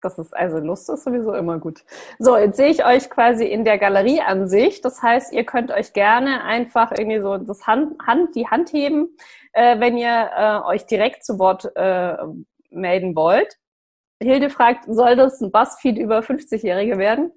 [0.00, 1.84] Das ist also Lust ist sowieso immer gut.
[2.18, 4.84] So, jetzt sehe ich euch quasi in der Galerieansicht.
[4.84, 9.16] Das heißt, ihr könnt euch gerne einfach irgendwie so das Hand, Hand die Hand heben,
[9.52, 12.16] äh, wenn ihr äh, euch direkt zu Wort äh,
[12.70, 13.58] melden wollt.
[14.22, 17.32] Hilde fragt, soll das ein Buzzfeed über 50-Jährige werden?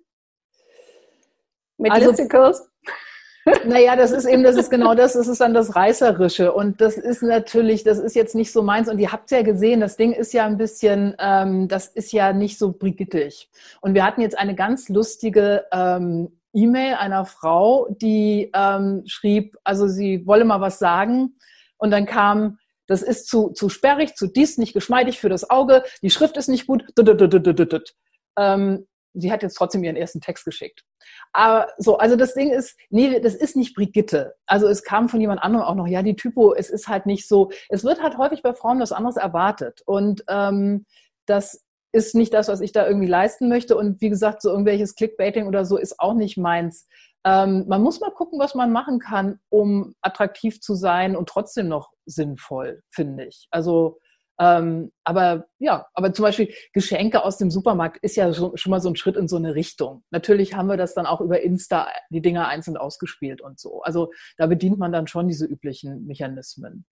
[1.77, 2.69] Mit also, Listicles?
[3.65, 6.53] Naja, das ist eben, das ist genau das, das ist dann das Reißerische.
[6.53, 8.87] Und das ist natürlich, das ist jetzt nicht so meins.
[8.87, 12.33] Und ihr habt ja gesehen, das Ding ist ja ein bisschen, ähm, das ist ja
[12.33, 13.49] nicht so brigittig.
[13.81, 19.87] Und wir hatten jetzt eine ganz lustige ähm, E-Mail einer Frau, die ähm, schrieb, also
[19.87, 21.37] sie wolle mal was sagen.
[21.77, 25.83] Und dann kam, das ist zu, zu sperrig, zu dies, nicht geschmeidig für das Auge,
[26.03, 26.85] die Schrift ist nicht gut.
[28.37, 30.83] Ähm, sie hat jetzt trotzdem ihren ersten Text geschickt.
[31.33, 34.35] Aber so, also das Ding ist, nee, das ist nicht Brigitte.
[34.45, 37.27] Also es kam von jemand anderem auch noch, ja, die Typo, es ist halt nicht
[37.27, 39.81] so, es wird halt häufig bei Frauen was anderes erwartet.
[39.85, 40.85] Und ähm,
[41.25, 41.63] das
[41.93, 43.77] ist nicht das, was ich da irgendwie leisten möchte.
[43.77, 46.87] Und wie gesagt, so irgendwelches Clickbaiting oder so ist auch nicht meins.
[47.23, 51.67] Ähm, man muss mal gucken, was man machen kann, um attraktiv zu sein und trotzdem
[51.67, 53.47] noch sinnvoll, finde ich.
[53.51, 53.99] Also,
[54.41, 58.81] ähm, aber ja, aber zum Beispiel Geschenke aus dem Supermarkt ist ja schon, schon, mal
[58.81, 60.03] so ein Schritt in so eine Richtung.
[60.09, 63.83] Natürlich haben wir das dann auch über Insta die Dinger einzeln ausgespielt und so.
[63.83, 66.85] Also da bedient man dann schon diese üblichen Mechanismen.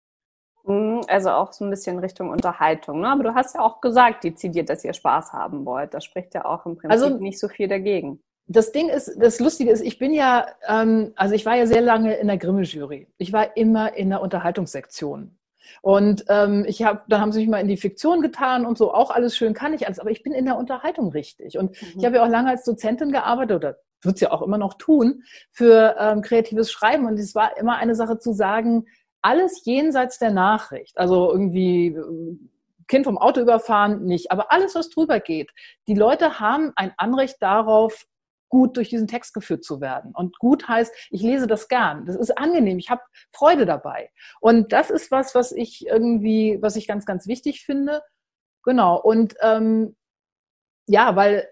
[0.64, 3.02] Mhm, also auch so ein bisschen Richtung Unterhaltung.
[3.02, 3.08] Ne?
[3.08, 5.94] Aber du hast ja auch gesagt, dezidiert, dass ihr Spaß haben wollt.
[5.94, 8.20] Das spricht ja auch im Prinzip also, nicht so viel dagegen.
[8.48, 11.80] Das Ding ist, das Lustige ist, ich bin ja, ähm, also ich war ja sehr
[11.80, 13.06] lange in der Grimme-Jury.
[13.18, 15.38] Ich war immer in der Unterhaltungssektion.
[15.82, 18.92] Und ähm, ich habe, dann haben sie mich mal in die Fiktion getan und so,
[18.92, 21.58] auch alles schön kann ich alles, aber ich bin in der Unterhaltung richtig.
[21.58, 21.98] Und mhm.
[21.98, 24.74] ich habe ja auch lange als Dozentin gearbeitet oder wird es ja auch immer noch
[24.74, 27.06] tun für ähm, kreatives Schreiben.
[27.06, 28.86] Und es war immer eine Sache zu sagen,
[29.22, 32.38] alles jenseits der Nachricht, also irgendwie äh,
[32.86, 35.50] Kind vom Auto überfahren, nicht, aber alles, was drüber geht.
[35.88, 38.06] Die Leute haben ein Anrecht darauf,
[38.48, 40.12] gut durch diesen Text geführt zu werden.
[40.14, 42.06] Und gut heißt, ich lese das gern.
[42.06, 42.78] Das ist angenehm.
[42.78, 44.10] Ich habe Freude dabei.
[44.40, 48.02] Und das ist was, was ich irgendwie, was ich ganz, ganz wichtig finde.
[48.62, 49.00] Genau.
[49.00, 49.96] Und ähm,
[50.86, 51.48] ja, weil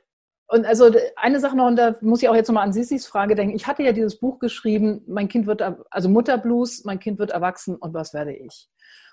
[0.48, 3.34] und also eine Sache noch, und da muss ich auch jetzt nochmal an Sissis Frage
[3.34, 3.56] denken.
[3.56, 7.76] Ich hatte ja dieses Buch geschrieben, mein Kind wird, also Mutterblues, mein Kind wird erwachsen
[7.76, 8.68] und was werde ich?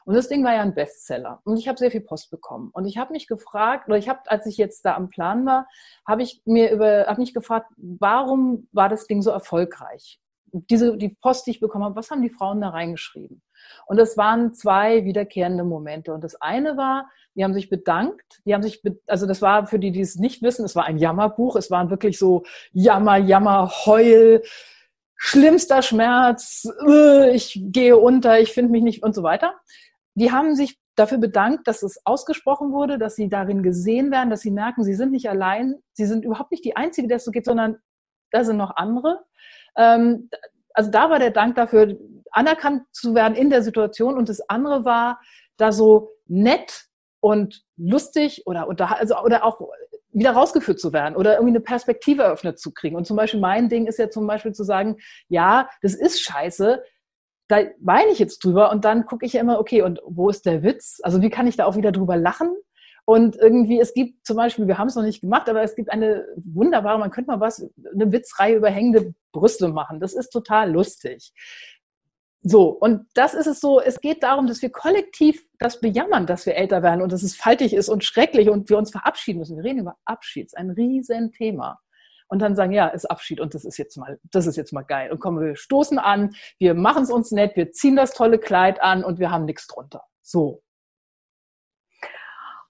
[0.06, 1.42] Und das Ding war ja ein Bestseller.
[1.44, 2.70] Und ich habe sehr viel Post bekommen.
[2.74, 5.68] Und ich habe mich gefragt, oder ich habe, als ich jetzt da am Plan war,
[6.08, 10.20] habe ich mir über, habe mich gefragt, warum war das Ding so erfolgreich?
[10.54, 13.42] Diese, die Post, die ich bekommen habe, was haben die Frauen da reingeschrieben?
[13.86, 16.14] Und es waren zwei wiederkehrende Momente.
[16.14, 18.42] Und das eine war, die haben sich bedankt.
[18.46, 20.98] Die haben sich, also das war für die, die es nicht wissen, es war ein
[20.98, 21.56] Jammerbuch.
[21.56, 24.42] Es waren wirklich so Jammer, Jammer, Heul,
[25.24, 29.54] schlimmster Schmerz, äh, ich gehe unter, ich finde mich nicht und so weiter.
[30.16, 34.42] Die haben sich dafür bedankt, dass es ausgesprochen wurde, dass sie darin gesehen werden, dass
[34.42, 37.32] sie merken, sie sind nicht allein, sie sind überhaupt nicht die Einzige, der es so
[37.32, 37.78] geht, sondern
[38.32, 39.24] da sind noch andere.
[39.78, 40.30] Ähm,
[40.74, 41.98] also da war der Dank dafür,
[42.32, 44.18] anerkannt zu werden in der Situation.
[44.18, 45.20] Und das andere war,
[45.58, 46.86] da so nett
[47.20, 49.62] und lustig oder, oder, also, oder auch
[50.14, 52.96] wieder rausgeführt zu werden oder irgendwie eine Perspektive eröffnet zu kriegen.
[52.96, 54.98] Und zum Beispiel mein Ding ist ja zum Beispiel zu sagen,
[55.30, 56.84] ja, das ist scheiße,
[57.48, 60.46] da weine ich jetzt drüber und dann gucke ich ja immer, okay, und wo ist
[60.46, 61.00] der Witz?
[61.04, 62.56] Also wie kann ich da auch wieder drüber lachen?
[63.12, 65.92] Und irgendwie, es gibt zum Beispiel, wir haben es noch nicht gemacht, aber es gibt
[65.92, 67.62] eine wunderbare, man könnte mal was,
[67.94, 70.00] eine Witzreihe über hängende Brüste machen.
[70.00, 71.34] Das ist total lustig.
[72.42, 76.46] So, und das ist es so, es geht darum, dass wir kollektiv das bejammern, dass
[76.46, 79.58] wir älter werden und dass es faltig ist und schrecklich und wir uns verabschieden müssen.
[79.58, 81.82] Wir reden über Abschied, ist ein riesen Thema.
[82.30, 84.84] Und dann sagen, ja, ist Abschied und das ist jetzt mal, das ist jetzt mal
[84.84, 85.12] geil.
[85.12, 88.82] Und kommen wir stoßen an, wir machen es uns nett, wir ziehen das tolle Kleid
[88.82, 90.06] an und wir haben nichts drunter.
[90.22, 90.64] So.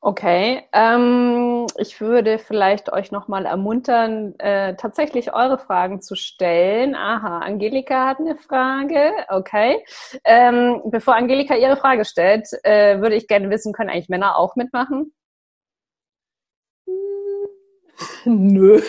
[0.04, 6.96] Okay, ähm, ich würde vielleicht euch nochmal ermuntern, äh, tatsächlich eure Fragen zu stellen.
[6.96, 9.12] Aha, Angelika hat eine Frage.
[9.30, 9.86] Okay.
[10.24, 14.56] Ähm, bevor Angelika ihre Frage stellt, äh, würde ich gerne wissen, können eigentlich Männer auch
[14.56, 15.14] mitmachen?
[18.26, 18.82] Nö.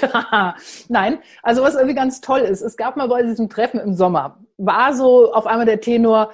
[0.88, 1.18] Nein.
[1.42, 4.94] Also was irgendwie ganz toll ist, es gab mal bei diesem Treffen im Sommer, war
[4.94, 6.33] so auf einmal der Tenor,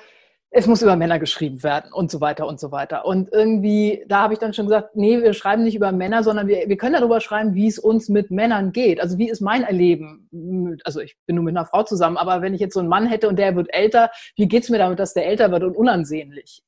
[0.51, 3.05] es muss über Männer geschrieben werden und so weiter und so weiter.
[3.05, 6.49] Und irgendwie, da habe ich dann schon gesagt, nee, wir schreiben nicht über Männer, sondern
[6.49, 9.01] wir, wir können darüber schreiben, wie es uns mit Männern geht.
[9.01, 10.81] Also wie ist mein Erleben?
[10.85, 13.07] Also ich bin nur mit einer Frau zusammen, aber wenn ich jetzt so einen Mann
[13.07, 16.63] hätte und der wird älter, wie geht's mir damit, dass der älter wird und unansehnlich?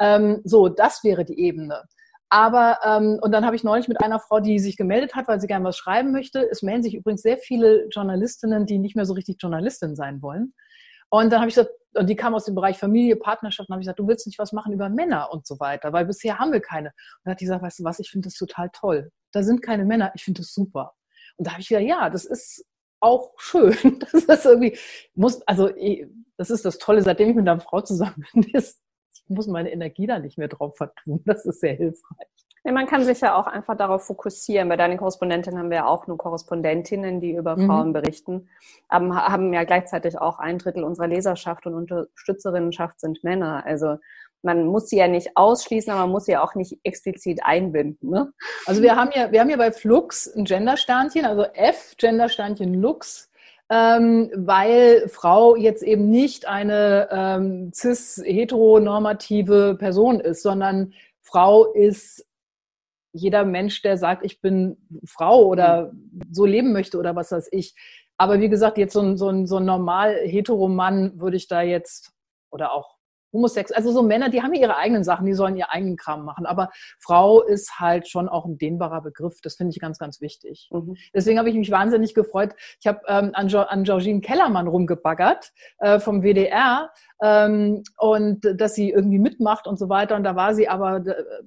[0.00, 1.84] Ähm, so, das wäre die Ebene.
[2.30, 5.40] Aber, ähm, und dann habe ich neulich mit einer Frau, die sich gemeldet hat, weil
[5.40, 6.48] sie gerne was schreiben möchte.
[6.50, 10.52] Es melden sich übrigens sehr viele Journalistinnen, die nicht mehr so richtig Journalistin sein wollen.
[11.10, 13.82] Und dann habe ich gesagt, und die kam aus dem Bereich Familie, Partnerschaft, und habe
[13.82, 16.52] ich gesagt, du willst nicht was machen über Männer und so weiter, weil bisher haben
[16.52, 16.88] wir keine.
[16.88, 16.94] Und
[17.24, 19.10] dann hat die gesagt, weißt du was, ich finde das total toll.
[19.32, 20.94] Da sind keine Männer, ich finde das super.
[21.36, 22.64] Und da habe ich gesagt, ja, das ist
[23.00, 23.74] auch schön.
[24.12, 24.78] Das ist irgendwie,
[25.14, 25.70] muss, also
[26.36, 28.80] das ist das Tolle, seitdem ich mit einer Frau zusammen bin, ist,
[29.12, 31.22] ich muss meine Energie da nicht mehr drauf vertun.
[31.24, 32.28] Das ist sehr hilfreich.
[32.62, 34.68] Ja, man kann sich ja auch einfach darauf fokussieren.
[34.68, 37.66] Bei deinen Korrespondentinnen haben wir ja auch nur Korrespondentinnen, die über mhm.
[37.66, 38.48] Frauen berichten,
[38.88, 43.64] aber haben ja gleichzeitig auch ein Drittel unserer Leserschaft und Unterstützerinnenschaft sind Männer.
[43.64, 43.96] Also
[44.42, 48.10] man muss sie ja nicht ausschließen, aber man muss sie ja auch nicht explizit einbinden.
[48.10, 48.32] Ne?
[48.66, 53.30] Also wir haben ja, wir haben ja bei Flux ein Gendersternchen, also F, Gendersternchen Lux,
[53.70, 62.26] ähm, weil Frau jetzt eben nicht eine ähm, cis-heteronormative Person ist, sondern Frau ist
[63.12, 65.92] jeder Mensch, der sagt, ich bin Frau oder
[66.30, 67.74] so leben möchte oder was weiß ich.
[68.16, 71.48] Aber wie gesagt, jetzt so ein, so ein, so ein normal hetero Mann würde ich
[71.48, 72.12] da jetzt,
[72.50, 72.99] oder auch
[73.32, 76.46] Homosex, also so Männer, die haben ihre eigenen Sachen, die sollen ihr eigenen Kram machen.
[76.46, 79.40] Aber Frau ist halt schon auch ein dehnbarer Begriff.
[79.42, 80.68] Das finde ich ganz, ganz wichtig.
[80.72, 80.96] Mhm.
[81.14, 82.54] Deswegen habe ich mich wahnsinnig gefreut.
[82.80, 86.90] Ich habe ähm, an, jo an Georgine Kellermann rumgebaggert äh, vom WDR
[87.22, 90.16] ähm, und dass sie irgendwie mitmacht und so weiter.
[90.16, 91.02] Und da war sie aber,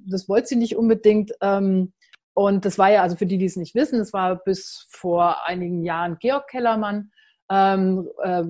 [0.06, 1.32] das wollte sie nicht unbedingt.
[1.42, 1.94] Ähm,
[2.34, 5.46] und das war ja, also für die, die es nicht wissen, es war bis vor
[5.46, 7.12] einigen Jahren Georg Kellermann,
[7.54, 8.44] ähm, äh,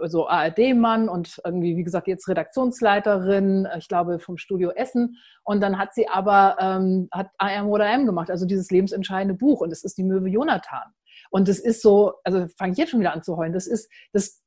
[0.00, 5.16] also ARD-Mann und irgendwie, wie gesagt, jetzt Redaktionsleiterin, ich glaube, vom Studio Essen.
[5.44, 9.60] Und dann hat sie aber, ähm, hat AM oder M gemacht, also dieses lebensentscheidende Buch.
[9.60, 10.92] Und es ist die Möwe Jonathan.
[11.30, 13.88] Und das ist so, also fange ich jetzt schon wieder an zu heulen, das ist,
[14.12, 14.42] das,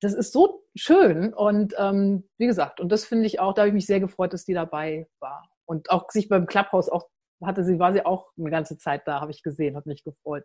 [0.00, 1.34] das ist so schön.
[1.34, 4.32] Und ähm, wie gesagt, und das finde ich auch, da habe ich mich sehr gefreut,
[4.32, 5.46] dass die dabei war.
[5.66, 7.08] Und auch sich beim Clubhouse auch
[7.42, 10.44] hatte sie, war sie auch eine ganze Zeit da, habe ich gesehen, hat mich gefreut.